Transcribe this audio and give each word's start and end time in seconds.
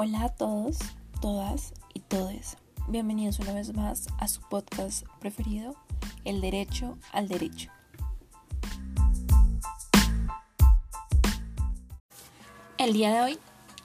Hola 0.00 0.26
a 0.26 0.28
todos, 0.28 0.78
todas 1.20 1.74
y 1.92 1.98
todes. 1.98 2.56
Bienvenidos 2.86 3.40
una 3.40 3.52
vez 3.52 3.74
más 3.74 4.06
a 4.20 4.28
su 4.28 4.40
podcast 4.42 5.04
preferido, 5.18 5.74
El 6.24 6.40
Derecho 6.40 6.96
al 7.12 7.26
Derecho. 7.26 7.72
El 12.78 12.92
día 12.92 13.12
de 13.12 13.22
hoy 13.22 13.38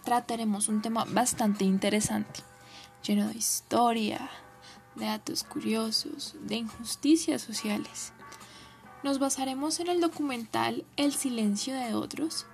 trataremos 0.03 0.67
un 0.67 0.83
tema 0.83 1.03
bastante 1.05 1.63
interesante, 1.63 2.41
lleno 3.03 3.27
de 3.29 3.33
historia, 3.33 4.29
de 4.93 5.05
datos 5.05 5.43
curiosos, 5.43 6.35
de 6.41 6.57
injusticias 6.57 7.41
sociales. 7.41 8.13
Nos 9.01 9.17
basaremos 9.17 9.79
en 9.79 9.87
el 9.87 9.99
documental 9.99 10.85
El 10.95 11.11
silencio 11.11 11.73
de 11.73 11.95
otros 11.95 12.45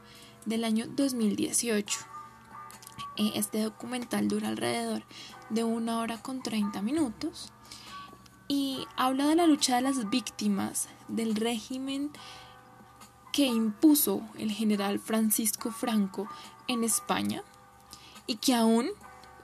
del 0.46 0.64
año 0.64 0.86
2018 0.88 2.00
eh, 2.00 2.19
este 3.20 3.62
documental 3.62 4.28
dura 4.28 4.48
alrededor 4.48 5.04
de 5.50 5.64
una 5.64 6.00
hora 6.00 6.22
con 6.22 6.42
30 6.42 6.82
minutos 6.82 7.52
y 8.48 8.88
habla 8.96 9.28
de 9.28 9.36
la 9.36 9.46
lucha 9.46 9.76
de 9.76 9.82
las 9.82 10.10
víctimas 10.10 10.90
del 11.08 11.36
régimen 11.36 12.12
que 13.32 13.46
impuso 13.46 14.22
el 14.38 14.52
general 14.52 15.00
Francisco 15.00 15.72
Franco 15.72 16.28
en 16.68 16.84
España 16.84 17.44
y 18.26 18.38
que 18.38 18.56
aún 18.56 18.90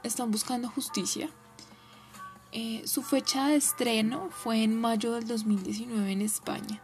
están 0.03 0.31
buscando 0.31 0.69
justicia. 0.69 1.29
Eh, 2.51 2.83
su 2.85 3.03
fecha 3.03 3.47
de 3.47 3.57
estreno 3.57 4.29
fue 4.31 4.63
en 4.63 4.79
mayo 4.79 5.13
del 5.13 5.27
2019 5.27 6.11
en 6.11 6.21
España. 6.21 6.81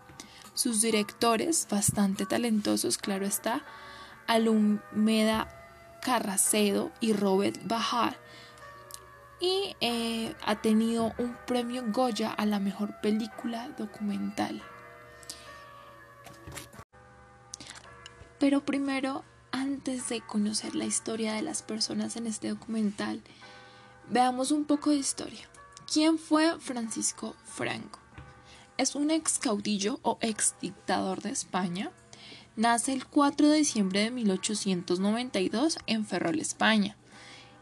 Sus 0.54 0.82
directores, 0.82 1.68
bastante 1.70 2.26
talentosos, 2.26 2.98
claro 2.98 3.26
está, 3.26 3.64
Alumeda 4.28 5.61
Carracedo 6.02 6.92
y 7.00 7.14
Robert 7.14 7.60
Bajar 7.64 8.18
y 9.42 9.76
eh, 9.82 10.36
ha 10.46 10.62
tenido 10.62 11.14
un 11.18 11.36
premio 11.48 11.84
Goya 11.88 12.32
a 12.32 12.46
la 12.46 12.60
mejor 12.60 13.02
película 13.02 13.70
documental. 13.78 14.62
Pero 18.40 18.64
primero, 18.64 19.24
antes 19.52 20.10
de 20.10 20.22
conocer 20.22 20.76
la 20.76 20.86
historia 20.86 21.34
de 21.34 21.42
las 21.42 21.64
personas 21.64 22.16
en 22.16 22.28
este 22.28 22.50
documental, 22.50 23.22
veamos 24.10 24.52
un 24.52 24.66
poco 24.66 24.92
de 24.92 24.98
historia. 24.98 25.50
¿Quién 25.92 26.20
fue 26.20 26.60
Francisco 26.60 27.36
Franco? 27.44 28.00
Es 28.78 28.96
un 28.96 29.12
ex 29.12 29.40
caudillo 29.40 30.00
o 30.04 30.18
ex 30.22 30.56
dictador 30.62 31.22
de 31.22 31.32
España 31.32 31.92
Nace 32.58 32.92
el 32.92 33.06
4 33.06 33.48
de 33.48 33.58
diciembre 33.58 34.02
de 34.02 34.12
1892 34.12 35.78
en 35.88 36.06
Ferrol, 36.06 36.40
España, 36.40 36.98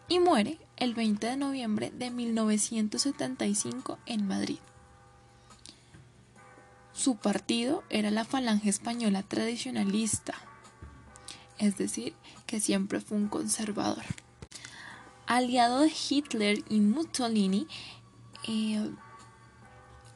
y 0.07 0.19
muere 0.19 0.57
el 0.77 0.95
20 0.95 1.27
de 1.27 1.37
noviembre 1.37 1.91
de 1.91 2.09
1975 2.09 3.99
en 4.07 4.27
Madrid. 4.27 4.57
Su 6.91 7.17
partido 7.17 7.83
era 7.89 8.09
la 8.09 8.25
Falange 8.25 8.69
Española 8.69 9.21
Tradicionalista, 9.21 10.33
es 11.59 11.77
decir, 11.77 12.15
que 12.47 12.59
siempre 12.59 12.99
fue 12.99 13.17
un 13.17 13.27
conservador. 13.27 14.03
Aliado 15.27 15.81
de 15.81 15.91
Hitler 16.09 16.63
y 16.67 16.79
Mussolini, 16.79 17.67
eh, 18.47 18.89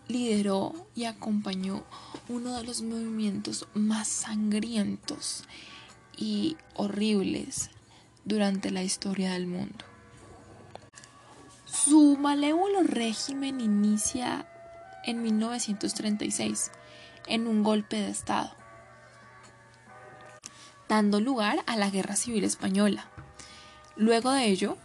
lideró 0.08 0.74
y 0.96 1.06
acompañó 1.06 1.84
uno 2.34 2.58
de 2.58 2.64
los 2.64 2.82
movimientos 2.82 3.68
más 3.76 4.08
sangrientos 4.08 5.44
y 6.18 6.58
horribles 6.74 7.70
durante 8.26 8.72
la 8.72 8.82
historia 8.82 9.34
del 9.34 9.46
mundo. 9.46 9.86
Su 11.66 12.18
malévolo 12.18 12.82
régimen 12.82 13.62
inicia 13.62 14.48
en 15.06 15.22
1936 15.22 16.72
en 17.28 17.46
un 17.48 17.62
golpe 17.62 17.98
de 17.98 18.10
Estado, 18.10 18.56
dando 20.90 21.20
lugar 21.20 21.60
a 21.68 21.78
la 21.78 21.92
Guerra 21.92 22.16
Civil 22.16 22.46
Española. 22.46 23.06
Luego 23.96 24.32
de 24.32 24.48
ello, 24.48 24.76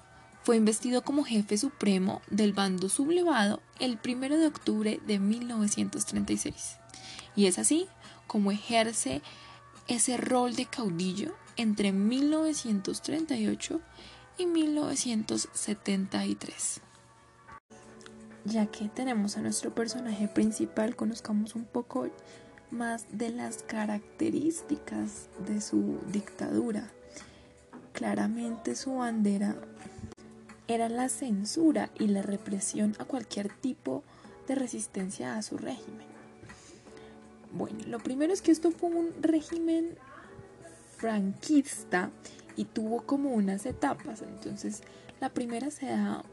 fue 0.42 0.56
investido 0.56 1.02
como 1.02 1.24
jefe 1.24 1.56
supremo 1.56 2.20
del 2.28 2.52
bando 2.52 2.90
sublevado 2.90 3.62
el 3.80 3.98
1 4.04 4.36
de 4.36 4.46
octubre 4.46 5.00
de 5.06 5.18
1936. 5.18 6.78
Y 7.38 7.46
es 7.46 7.58
así 7.60 7.86
como 8.26 8.50
ejerce 8.50 9.22
ese 9.86 10.16
rol 10.16 10.56
de 10.56 10.66
caudillo 10.66 11.36
entre 11.56 11.92
1938 11.92 13.80
y 14.38 14.46
1973. 14.46 16.80
Ya 18.44 18.66
que 18.66 18.88
tenemos 18.88 19.36
a 19.36 19.42
nuestro 19.42 19.72
personaje 19.72 20.26
principal, 20.26 20.96
conozcamos 20.96 21.54
un 21.54 21.64
poco 21.64 22.08
más 22.72 23.06
de 23.12 23.30
las 23.30 23.62
características 23.62 25.28
de 25.46 25.60
su 25.60 26.00
dictadura. 26.10 26.90
Claramente 27.92 28.74
su 28.74 28.96
bandera 28.96 29.54
era 30.66 30.88
la 30.88 31.08
censura 31.08 31.90
y 32.00 32.08
la 32.08 32.22
represión 32.22 32.96
a 32.98 33.04
cualquier 33.04 33.48
tipo 33.48 34.02
de 34.48 34.56
resistencia 34.56 35.36
a 35.36 35.42
su 35.42 35.56
régimen. 35.56 36.07
Bueno, 37.52 37.78
lo 37.86 37.98
primero 37.98 38.32
es 38.32 38.42
que 38.42 38.50
esto 38.50 38.70
fue 38.70 38.90
un 38.90 39.12
régimen 39.20 39.96
franquista 40.96 42.10
y 42.56 42.64
tuvo 42.64 43.02
como 43.02 43.30
unas 43.30 43.66
etapas. 43.66 44.22
Entonces, 44.22 44.82
la 45.20 45.30
primera 45.30 45.70
se 45.70 45.86
da 45.86 46.24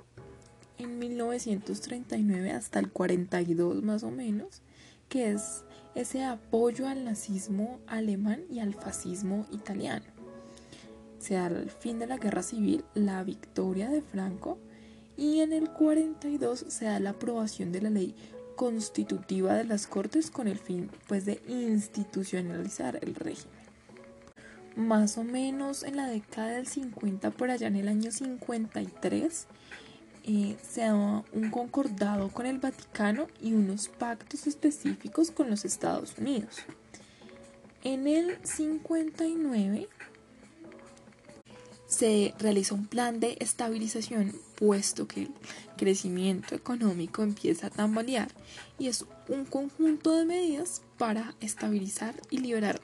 en 0.78 1.00
1939 1.00 2.52
hasta 2.52 2.80
el 2.80 2.92
42 2.92 3.84
más 3.84 4.04
o 4.04 4.12
menos, 4.12 4.62
que 5.10 5.32
es 5.32 5.64
ese 5.94 6.24
apoyo 6.24 6.88
al 6.88 7.06
nazismo 7.06 7.80
alemán 7.88 8.44
y 8.50 8.60
al 8.60 8.74
fascismo 8.74 9.46
italiano 9.52 10.16
se 11.26 11.34
da 11.34 11.48
el 11.48 11.72
fin 11.72 11.98
de 11.98 12.06
la 12.06 12.18
guerra 12.18 12.44
civil, 12.44 12.86
la 12.94 13.24
victoria 13.24 13.90
de 13.90 14.04
Franco 14.04 14.60
y 15.18 15.40
en 15.40 15.54
el 15.54 15.72
42 15.72 16.66
se 16.68 16.86
da 16.86 17.00
la 17.00 17.12
aprobación 17.12 17.72
de 17.72 17.82
la 17.82 17.90
ley 17.90 18.16
constitutiva 18.56 19.54
de 19.54 19.66
las 19.66 19.88
Cortes 19.88 20.32
con 20.32 20.48
el 20.48 20.60
fin 20.60 20.90
pues 21.08 21.26
de 21.26 21.42
institucionalizar 21.48 23.00
el 23.02 23.16
régimen. 23.16 23.66
Más 24.76 25.18
o 25.18 25.24
menos 25.24 25.84
en 25.84 25.96
la 25.96 26.08
década 26.08 26.50
del 26.50 26.68
50, 26.68 27.32
por 27.32 27.50
allá 27.50 27.68
en 27.68 27.78
el 27.78 27.88
año 27.88 28.12
53, 28.12 29.48
eh, 30.28 30.58
se 30.68 30.82
da 30.82 30.94
un 30.96 31.52
concordado 31.52 32.30
con 32.30 32.46
el 32.46 32.58
Vaticano 32.60 33.28
y 33.42 33.54
unos 33.54 33.88
pactos 33.88 34.48
específicos 34.48 35.32
con 35.32 35.50
los 35.50 35.64
Estados 35.64 36.18
Unidos. 36.18 36.58
En 37.84 38.08
el 38.08 38.38
59 38.44 39.88
se 41.96 42.34
realiza 42.40 42.76
un 42.76 42.88
plan 42.88 43.22
de 43.22 43.38
estabilización 43.40 44.36
puesto 44.56 45.08
que 45.08 45.22
el 45.22 45.30
crecimiento 45.78 46.54
económico 46.54 47.24
empieza 47.24 47.68
a 47.68 47.70
tambalear 47.70 48.30
y 48.78 48.88
es 48.88 49.06
un 49.30 49.46
conjunto 49.46 50.12
de 50.12 50.26
medidas 50.26 50.82
para 50.98 51.36
estabilizar 51.40 52.14
y 52.30 52.40
liberar 52.40 52.82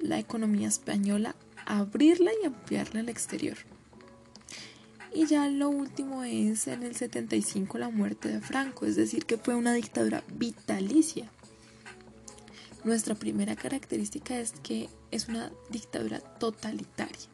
la 0.00 0.18
economía 0.18 0.68
española, 0.68 1.34
abrirla 1.64 2.30
y 2.42 2.46
ampliarla 2.46 3.00
al 3.00 3.08
exterior. 3.08 3.56
Y 5.14 5.26
ya 5.26 5.48
lo 5.48 5.70
último 5.70 6.22
es 6.22 6.66
en 6.66 6.82
el 6.82 6.94
75 6.94 7.78
la 7.78 7.88
muerte 7.88 8.28
de 8.28 8.40
Franco, 8.40 8.84
es 8.84 8.96
decir, 8.96 9.24
que 9.24 9.38
fue 9.38 9.54
una 9.54 9.72
dictadura 9.72 10.24
vitalicia. 10.34 11.30
Nuestra 12.84 13.14
primera 13.14 13.56
característica 13.56 14.38
es 14.38 14.52
que 14.62 14.90
es 15.10 15.28
una 15.28 15.52
dictadura 15.70 16.18
totalitaria. 16.18 17.32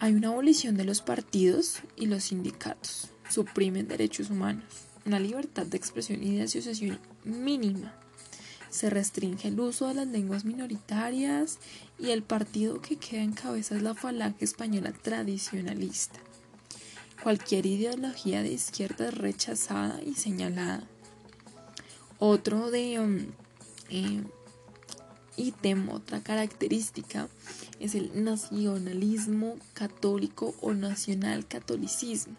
Hay 0.00 0.14
una 0.14 0.28
abolición 0.28 0.76
de 0.76 0.84
los 0.84 1.00
partidos 1.00 1.78
y 1.96 2.06
los 2.06 2.24
sindicatos. 2.24 3.08
Suprimen 3.30 3.88
derechos 3.88 4.30
humanos. 4.30 4.64
Una 5.06 5.20
libertad 5.20 5.66
de 5.66 5.76
expresión 5.76 6.22
y 6.22 6.36
de 6.36 6.42
asociación 6.42 6.98
mínima. 7.24 7.94
Se 8.70 8.90
restringe 8.90 9.48
el 9.48 9.60
uso 9.60 9.88
de 9.88 9.94
las 9.94 10.08
lenguas 10.08 10.44
minoritarias 10.44 11.58
y 11.98 12.10
el 12.10 12.22
partido 12.22 12.80
que 12.80 12.96
queda 12.96 13.22
en 13.22 13.32
cabeza 13.32 13.76
es 13.76 13.82
la 13.82 13.94
falange 13.94 14.44
española 14.44 14.92
tradicionalista. 14.92 16.18
Cualquier 17.22 17.66
ideología 17.66 18.42
de 18.42 18.52
izquierda 18.52 19.08
es 19.08 19.14
rechazada 19.14 20.02
y 20.02 20.14
señalada. 20.14 20.82
Otro 22.18 22.70
de 22.70 22.98
um, 22.98 23.18
eh, 23.90 24.22
otra 25.90 26.20
característica, 26.20 27.28
es 27.80 27.94
el 27.94 28.24
nacionalismo 28.24 29.56
católico 29.72 30.54
o 30.60 30.72
nacional 30.72 31.46
catolicismo. 31.46 32.34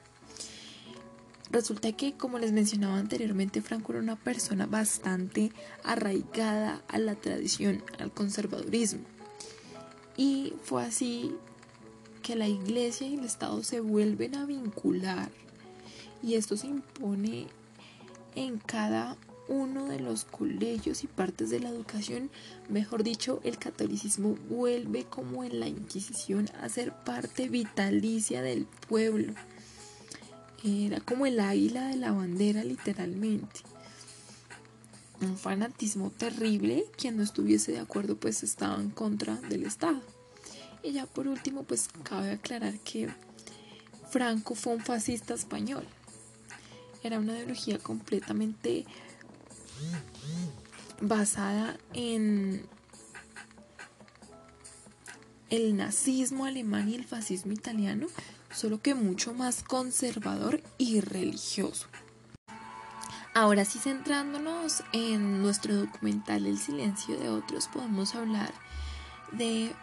Resulta 1.52 1.92
que, 1.92 2.14
como 2.14 2.40
les 2.40 2.52
mencionaba 2.52 2.98
anteriormente, 2.98 3.62
Franco 3.62 3.94
era 3.94 4.02
una 4.02 4.16
persona 4.16 4.66
bastante 4.66 5.52
arraigada 5.84 6.82
a 6.88 6.98
la 6.98 7.16
tradición, 7.16 7.84
al 8.00 8.12
conservadurismo. 8.12 9.04
Y 10.18 10.54
fue 10.64 10.84
así 10.84 11.36
que 12.24 12.36
la 12.36 12.48
iglesia 12.48 13.08
y 13.08 13.16
el 13.16 13.26
Estado 13.26 13.62
se 13.64 13.80
vuelven 13.80 14.36
a 14.36 14.46
vincular 14.46 15.30
y 16.24 16.34
esto 16.34 16.58
se 16.58 16.68
impone 16.68 17.48
en 18.34 18.58
cada 18.58 19.16
uno 19.48 19.86
de 19.86 20.00
los 20.00 20.26
colegios 20.26 21.04
y 21.04 21.08
partes 21.08 21.50
de 21.50 21.60
la 21.60 21.70
educación, 21.70 22.30
mejor 22.70 23.04
dicho, 23.04 23.42
el 23.44 23.58
catolicismo 23.58 24.36
vuelve 24.50 25.04
como 25.04 25.44
en 25.44 25.60
la 25.60 25.68
Inquisición 25.68 26.50
a 26.62 26.70
ser 26.70 26.94
parte 26.94 27.50
vitalicia 27.50 28.42
del 28.42 28.66
pueblo. 28.88 29.34
Era 30.64 31.00
como 31.00 31.26
el 31.26 31.40
águila 31.40 31.88
de 31.90 31.98
la 31.98 32.12
bandera 32.12 32.64
literalmente. 32.64 33.62
Un 35.22 35.38
fanatismo 35.38 36.10
terrible, 36.10 36.86
quien 36.98 37.18
no 37.18 37.24
estuviese 37.24 37.72
de 37.72 37.80
acuerdo 37.80 38.18
pues 38.18 38.44
estaba 38.44 38.82
en 38.82 38.90
contra 38.90 39.36
del 39.36 39.64
Estado. 39.64 40.02
Y 40.84 40.94
ya 40.94 41.06
por 41.06 41.28
último 41.28 41.64
pues 41.64 41.88
cabe 42.04 42.32
aclarar 42.32 42.80
que 42.80 43.10
Franco 44.10 44.56
fue 44.56 44.74
un 44.74 44.82
fascista 44.82 45.34
español. 45.34 45.84
Era 47.04 47.20
una 47.20 47.34
ideología 47.34 47.78
completamente 47.78 48.86
basada 51.02 51.78
en 51.94 52.66
el 55.50 55.76
nazismo 55.78 56.46
alemán 56.46 56.90
y 56.90 56.96
el 56.96 57.06
fascismo 57.06 57.52
italiano, 57.54 58.08
solo 58.52 58.82
que 58.82 58.96
mucho 58.96 59.34
más 59.34 59.64
conservador 59.64 60.62
y 60.78 61.02
religioso. 61.02 61.88
Ahora 63.34 63.66
sí, 63.66 63.80
centrándonos 63.80 64.82
en 64.94 65.42
nuestro 65.42 65.76
documental 65.76 66.46
El 66.46 66.58
silencio 66.58 67.20
de 67.20 67.30
otros, 67.30 67.68
podemos 67.68 68.16
hablar 68.16 68.54
de 69.34 69.74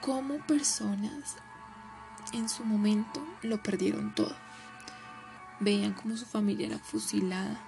cómo 0.00 0.44
personas 0.46 1.36
en 2.32 2.48
su 2.48 2.64
momento 2.64 3.24
lo 3.42 3.62
perdieron 3.62 4.14
todo. 4.14 4.34
Veían 5.60 5.92
cómo 5.92 6.16
su 6.16 6.26
familia 6.26 6.66
era 6.66 6.78
fusilada, 6.80 7.60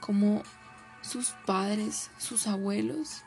cómo 0.00 0.42
sus 1.02 1.28
padres, 1.46 2.10
sus 2.18 2.46
abuelos, 2.46 3.22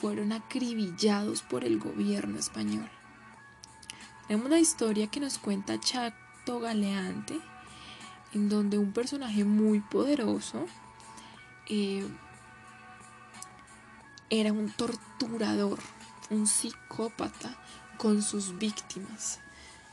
fueron 0.00 0.32
acribillados 0.32 1.42
por 1.42 1.64
el 1.64 1.78
gobierno 1.78 2.38
español. 2.38 2.88
Tenemos 4.26 4.50
la 4.50 4.58
historia 4.58 5.06
que 5.06 5.20
nos 5.20 5.38
cuenta 5.38 5.80
Chato 5.80 6.60
Galeante, 6.60 7.40
en 8.34 8.48
donde 8.48 8.78
un 8.78 8.92
personaje 8.92 9.44
muy 9.44 9.80
poderoso 9.80 10.66
eh, 11.68 12.06
era 14.28 14.52
un 14.52 14.70
torturador, 14.70 15.78
un 16.30 16.46
psicópata 16.46 17.56
con 17.98 18.22
sus 18.22 18.58
víctimas. 18.58 19.40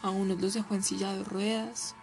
A 0.01 0.09
unos 0.09 0.41
los 0.41 0.53
dejó 0.53 0.75
en 0.75 0.83
silla 0.83 1.13
de 1.13 1.23
ruedas, 1.23 1.95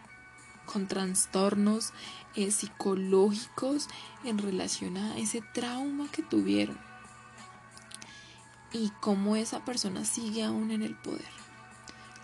con 0.70 0.86
trastornos 0.86 1.92
eh, 2.36 2.50
psicológicos 2.50 3.88
en 4.24 4.38
relación 4.38 4.96
a 4.96 5.18
ese 5.18 5.42
trauma 5.52 6.08
que 6.10 6.22
tuvieron 6.22 6.78
y 8.72 8.90
cómo 9.00 9.36
esa 9.36 9.64
persona 9.64 10.04
sigue 10.04 10.44
aún 10.44 10.70
en 10.70 10.82
el 10.82 10.94
poder. 10.94 11.40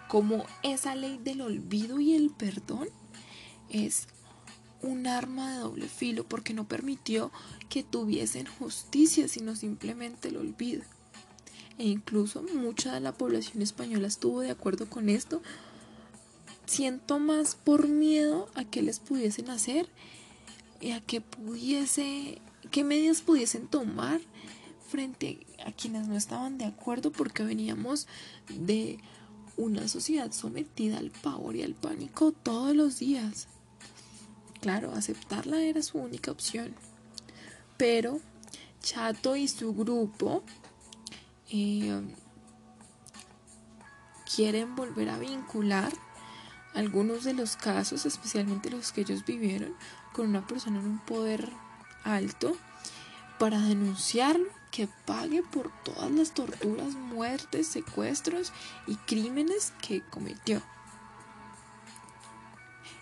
Cómo 0.09 0.47
esa 0.63 0.95
ley 0.95 1.19
del 1.19 1.41
olvido 1.41 1.99
y 1.99 2.15
el 2.15 2.31
perdón 2.31 2.89
es 3.69 4.07
un 4.83 5.07
arma 5.09 5.53
de 5.53 5.59
doble 5.59 5.89
filo 5.89 6.25
porque 6.25 6.55
no 6.55 6.69
permitió 6.69 7.33
que 7.69 7.83
tuviesen 7.83 8.47
justicia, 8.47 9.27
sino 9.27 9.57
simplemente 9.57 10.29
el 10.29 10.37
olvido. 10.37 10.85
E 11.79 11.85
incluso 11.85 12.43
mucha 12.43 12.95
de 12.95 13.01
la 13.01 13.13
población 13.13 13.63
española 13.63 14.07
estuvo 14.07 14.41
de 14.41 14.51
acuerdo 14.51 14.89
con 14.89 15.09
esto 15.09 15.43
siento 16.77 17.19
más 17.19 17.55
por 17.55 17.89
miedo 17.89 18.51
a 18.55 18.65
que 18.65 18.83
les 18.83 18.99
pudiesen 18.99 19.49
hacer 19.49 19.89
y 20.79 20.91
a 20.91 21.01
que 21.01 21.23
pudiese, 21.23 22.43
qué 22.71 22.85
medidas 22.85 23.23
pudiesen 23.23 23.67
tomar 23.67 24.21
frente 24.87 25.47
a 25.65 25.73
quienes 25.73 26.07
no 26.07 26.15
estaban 26.19 26.59
de 26.59 26.67
acuerdo 26.67 27.13
porque 27.13 27.45
veníamos 27.45 28.07
de 28.51 28.99
una 29.57 29.89
sociedad 29.89 30.31
sometida 30.33 30.99
al 30.99 31.11
pavor 31.11 31.57
y 31.57 31.63
al 31.63 31.73
pánico 31.73 32.33
todos 32.33 32.77
los 32.77 32.99
días. 32.99 33.49
Claro, 34.61 34.93
aceptarla 34.93 35.63
era 35.63 35.81
su 35.81 35.97
única 35.97 36.31
opción. 36.31 36.75
Pero 37.79 38.21
Chato 38.83 39.35
y 39.35 39.49
su 39.49 39.73
grupo 39.73 40.43
eh, 41.51 42.03
quieren 44.35 44.77
volver 44.77 45.09
a 45.09 45.19
vincular 45.19 45.91
algunos 46.77 47.25
de 47.25 47.33
los 47.33 47.57
casos, 47.57 48.05
especialmente 48.05 48.71
los 48.71 48.93
que 48.93 49.01
ellos 49.01 49.25
vivieron, 49.25 49.75
con 50.13 50.29
una 50.29 50.47
persona 50.47 50.79
en 50.79 50.87
un 50.87 50.99
poder 50.99 51.51
alto, 52.05 52.55
para 53.39 53.59
denunciarlo, 53.61 54.47
que 54.71 54.89
pague 55.07 55.43
por 55.43 55.73
todas 55.85 56.11
las 56.11 56.35
torturas, 56.35 56.95
muertes, 56.95 57.67
secuestros 57.67 58.53
y 58.87 58.97
crímenes 58.97 59.73
que 59.81 60.03
cometió. 60.03 60.61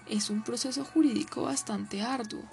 Es 0.06 0.31
un 0.31 0.44
proceso 0.44 0.85
jurídico 0.85 1.43
bastante 1.43 2.00
arduo. 2.00 2.44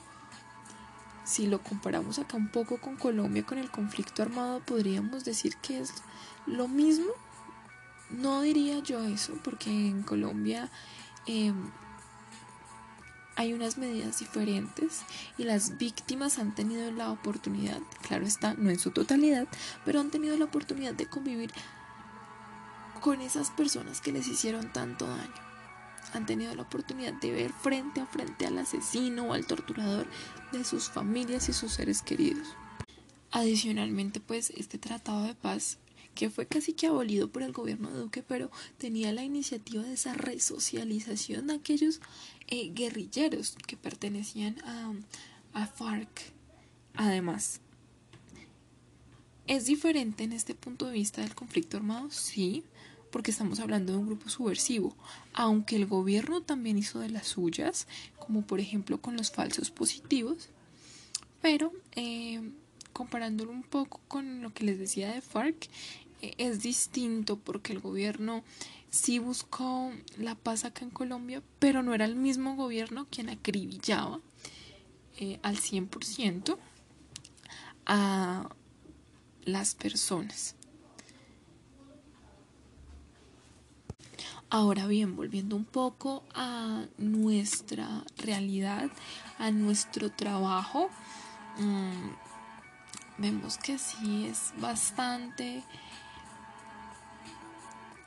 Si 1.24 1.46
lo 1.46 1.62
comparamos 1.62 2.18
acá 2.18 2.36
un 2.36 2.50
poco 2.50 2.82
con 2.82 2.96
Colombia, 2.96 3.46
con 3.46 3.60
el 3.60 3.70
conflicto 3.70 4.24
armado, 4.24 4.60
podríamos 4.62 5.24
decir 5.24 5.56
que 5.58 5.82
es 5.82 5.94
lo 6.48 6.68
mismo. 6.68 7.12
No 8.10 8.42
diría 8.42 8.80
yo 8.80 9.04
eso, 9.04 9.34
porque 9.44 9.70
en 9.70 10.02
Colombia 10.02 10.72
Em, 11.26 11.72
hay 13.36 13.54
unas 13.54 13.78
medidas 13.78 14.20
diferentes 14.20 15.02
y 15.38 15.44
las 15.44 15.78
víctimas 15.78 16.40
han 16.40 16.54
tenido 16.54 16.92
la 16.92 17.12
oportunidad, 17.12 17.80
claro 18.02 18.26
está, 18.26 18.54
no 18.56 18.70
en 18.70 18.80
su 18.80 18.92
totalidad, 18.92 19.48
pero 19.86 20.00
han 20.00 20.12
tenido 20.12 20.38
la 20.38 20.46
oportunidad 20.46 20.94
de 20.94 21.08
convivir 21.08 21.52
con 23.02 23.22
esas 23.22 23.50
personas 23.50 24.00
que 24.00 24.12
les 24.12 24.28
hicieron 24.28 24.72
tanto 24.72 25.08
daño. 25.08 25.52
Han 26.14 26.26
tenido 26.26 26.54
la 26.56 26.64
oportunidad 26.64 27.14
de 27.14 27.32
ver 27.32 27.54
frente 27.54 28.02
a 28.02 28.06
frente 28.06 28.46
al 28.46 28.58
asesino 28.58 29.24
o 29.24 29.34
al 29.34 29.46
torturador 29.46 30.08
de 30.52 30.64
sus 30.64 30.90
familias 30.90 31.48
y 31.50 31.54
sus 31.54 31.74
seres 31.74 32.02
queridos. 32.02 32.48
Adicionalmente, 33.32 34.20
pues 34.20 34.52
este 34.52 34.78
tratado 34.78 35.24
de 35.24 35.36
paz 35.36 35.78
que 36.16 36.30
fue 36.30 36.46
casi 36.46 36.74
que 36.74 36.88
abolido 36.88 37.30
por 37.30 37.44
el 37.44 37.52
gobierno 37.52 37.90
de 37.90 38.00
Duque, 38.00 38.24
pero 38.24 38.52
tenía 38.78 39.12
la 39.12 39.24
iniciativa 39.24 39.84
de 39.84 39.94
esa 39.94 40.14
resocialización 40.14 41.48
de 41.48 41.54
aquellos 41.56 42.02
eh, 42.48 42.72
guerrilleros 42.74 43.56
que 43.68 43.78
pertenecían 43.78 44.58
a, 44.66 44.94
a 45.54 45.68
FARC. 45.68 46.10
Además, 46.96 47.62
¿es 49.48 49.66
diferente 49.66 50.24
en 50.24 50.34
este 50.34 50.56
punto 50.56 50.88
de 50.88 50.94
vista 50.94 51.22
del 51.22 51.36
conflicto 51.36 51.78
armado? 51.78 52.12
Sí, 52.12 52.64
porque 53.12 53.32
estamos 53.32 53.60
hablando 53.60 53.94
de 53.94 54.00
un 54.00 54.08
grupo 54.08 54.30
subversivo, 54.30 54.96
aunque 55.34 55.76
el 55.76 55.86
gobierno 55.86 56.42
también 56.42 56.78
hizo 56.78 57.00
de 57.00 57.10
las 57.10 57.28
suyas, 57.28 57.88
como 58.20 58.42
por 58.42 58.60
ejemplo 58.60 59.02
con 59.02 59.18
los 59.18 59.32
falsos 59.32 59.70
positivos, 59.70 60.50
pero 61.42 61.74
eh, 61.96 62.42
comparándolo 62.94 63.52
un 63.52 63.64
poco 63.64 64.00
con 64.08 64.42
lo 64.42 64.54
que 64.54 64.64
les 64.64 64.80
decía 64.80 65.14
de 65.14 65.22
FARC, 65.22 65.70
es 66.22 66.62
distinto 66.62 67.38
porque 67.38 67.74
el 67.74 67.80
gobierno 67.80 68.44
sí 68.90 69.20
buscó 69.20 69.92
la 70.18 70.36
paz 70.36 70.66
acá 70.66 70.84
en 70.84 70.92
Colombia, 70.92 71.42
pero 71.60 71.82
no 71.82 71.94
era 71.94 72.06
el 72.06 72.16
mismo 72.16 72.56
gobierno 72.56 73.08
quien 73.10 73.30
acribillaba 73.30 74.20
eh, 75.18 75.40
al 75.44 75.58
100% 75.58 76.58
a 77.86 78.50
las 79.44 79.76
personas. 79.76 80.56
Ahora 84.50 84.86
bien, 84.86 85.16
volviendo 85.16 85.56
un 85.56 85.64
poco 85.64 86.24
a 86.36 86.86
nuestra 86.98 88.04
realidad, 88.18 88.92
a 89.40 89.50
nuestro 89.50 90.12
trabajo, 90.12 90.90
mmm, 91.58 92.10
vemos 93.18 93.58
que 93.58 93.78
sí 93.78 94.26
es 94.26 94.52
bastante 94.58 95.64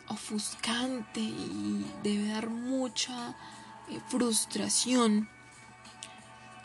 ofuscante 0.09 1.21
y 1.21 1.87
debe 2.03 2.29
dar 2.29 2.51
mucha 2.51 3.31
eh, 3.89 4.01
frustración 4.09 5.29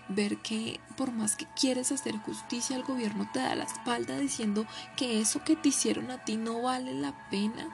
ver 0.10 0.38
que 0.38 0.80
por 0.98 1.12
más 1.12 1.36
que 1.36 1.46
quieres 1.56 1.92
hacer 1.92 2.18
justicia 2.18 2.76
el 2.76 2.84
gobierno 2.84 3.30
te 3.32 3.40
da 3.40 3.56
la 3.56 3.64
espalda 3.64 4.18
diciendo 4.18 4.66
que 4.98 5.22
eso 5.22 5.44
que 5.44 5.56
te 5.56 5.70
hicieron 5.70 6.10
a 6.12 6.26
ti 6.26 6.36
no 6.36 6.64
vale 6.64 6.94
la 6.94 7.30
pena 7.30 7.70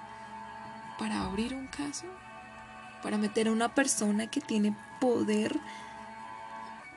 para 1.00 1.24
abrir 1.24 1.54
un 1.54 1.68
caso, 1.68 2.06
para 3.02 3.18
meter 3.18 3.48
a 3.48 3.52
una 3.52 3.74
persona 3.74 4.28
que 4.28 4.42
tiene 4.42 4.76
poder 5.00 5.60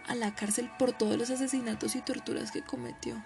a 0.08 0.14
la 0.14 0.34
cárcel 0.34 0.70
por 0.78 0.92
todos 0.92 1.16
los 1.16 1.30
asesinatos 1.30 1.94
y 1.94 2.00
torturas 2.00 2.50
que 2.50 2.62
cometió. 2.62 3.22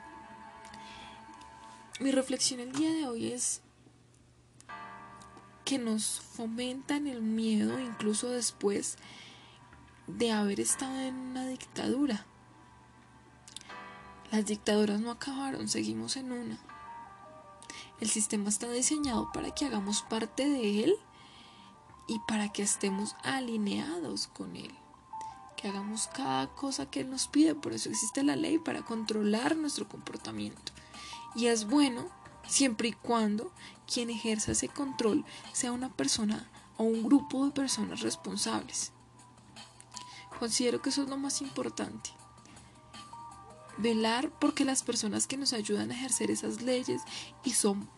Mi 2.01 2.11
reflexión 2.11 2.61
el 2.61 2.73
día 2.73 2.91
de 2.91 3.07
hoy 3.07 3.33
es 3.33 3.63
que 5.73 5.79
nos 5.79 6.21
fomentan 6.21 7.07
el 7.07 7.23
miedo 7.23 7.81
incluso 7.81 8.29
después 8.29 8.99
de 10.07 10.31
haber 10.31 10.61
estado 10.61 11.01
en 11.01 11.15
una 11.15 11.47
dictadura. 11.47 12.27
Las 14.31 14.45
dictaduras 14.45 15.01
no 15.01 15.11
acabaron, 15.11 15.69
seguimos 15.69 16.19
en 16.19 16.31
una. 16.31 16.59
El 18.01 18.11
sistema 18.11 18.51
está 18.51 18.71
diseñado 18.71 19.33
para 19.33 19.51
que 19.55 19.65
hagamos 19.65 20.03
parte 20.03 20.47
de 20.47 20.85
él 20.85 20.95
y 22.07 22.19
para 22.29 22.53
que 22.53 22.63
estemos 22.63 23.17
alineados 23.23 24.27
con 24.27 24.57
él. 24.57 24.75
Que 25.57 25.69
hagamos 25.69 26.07
cada 26.09 26.49
cosa 26.49 26.91
que 26.91 27.01
él 27.01 27.09
nos 27.09 27.29
pide. 27.29 27.55
Por 27.55 27.73
eso 27.73 27.89
existe 27.89 28.23
la 28.23 28.37
ley 28.37 28.59
para 28.59 28.83
controlar 28.83 29.57
nuestro 29.57 29.89
comportamiento. 29.89 30.71
Y 31.35 31.47
es 31.47 31.67
bueno 31.67 32.11
siempre 32.47 32.89
y 32.89 32.93
cuando 32.93 33.53
quien 33.93 34.11
ejerza 34.11 34.53
ese 34.53 34.69
control 34.69 35.25
sea 35.53 35.73
una 35.73 35.91
persona 35.91 36.51
o 36.77 36.85
un 36.85 37.03
grupo 37.03 37.45
de 37.45 37.53
personas 37.53 38.01
responsables. 38.01 38.93
Considero 40.39 40.83
que 40.83 40.91
eso 40.91 41.03
es 41.03 41.09
lo 41.09 41.17
más 41.17 41.41
importante. 41.41 42.11
Velar 43.79 44.31
porque 44.39 44.65
las 44.65 44.83
personas 44.83 45.27
que 45.27 45.37
nos 45.37 45.53
ayudan 45.53 45.91
a 45.91 45.95
ejercer 45.95 46.31
esas 46.31 46.63
leyes 46.63 47.03
y 47.45 47.53
son 47.53 47.89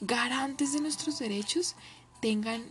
garantes 0.00 0.72
de 0.72 0.80
nuestros 0.80 1.18
derechos 1.18 1.74
tengan 2.20 2.64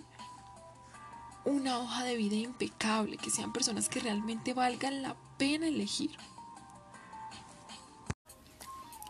una 1.46 1.80
hoja 1.80 2.04
de 2.04 2.18
vida 2.18 2.36
impecable, 2.36 3.18
que 3.18 3.30
sean 3.30 3.54
personas 3.54 3.88
que 3.88 4.02
realmente 4.02 4.54
valgan 4.54 5.02
la 5.02 5.16
pena 5.38 5.68
elegir. 5.68 6.18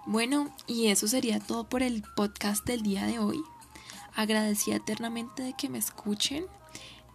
Bueno, 0.08 0.50
y 0.68 0.88
eso 0.88 1.06
sería 1.06 1.42
todo 1.42 1.68
por 1.68 1.84
el 1.84 2.02
podcast 2.16 2.66
del 2.66 2.82
día 2.82 3.06
de 3.06 3.20
hoy. 3.20 3.44
Agradecida 4.16 4.78
eternamente 4.78 5.44
de 5.44 5.52
que 5.52 5.68
me 5.68 5.80
escuchen, 5.80 6.46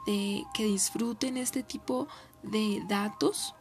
de 0.06 0.44
que 0.52 0.66
disfruten 0.66 1.38
este 1.38 1.62
tipo 1.62 2.06
de 2.42 2.82
datos. 2.86 3.54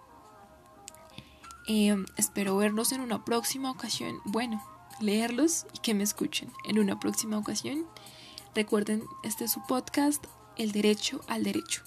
Em, 1.66 2.06
espero 2.18 2.58
verlos 2.58 2.92
en 2.92 3.00
una 3.00 3.24
próxima 3.24 3.72
ocasión. 3.72 4.20
Bueno, 4.26 4.62
leerlos 5.00 5.66
y 5.74 5.80
que 5.80 5.94
me 5.94 6.04
escuchen 6.04 6.52
en 6.68 6.78
una 6.78 7.00
próxima 7.00 7.38
ocasión. 7.38 7.88
Recuerden, 8.54 9.06
este 9.24 9.46
es 9.46 9.54
su 9.54 9.66
podcast, 9.66 10.26
El 10.58 10.74
Derecho 10.74 11.22
al 11.30 11.44
Derecho. 11.46 11.84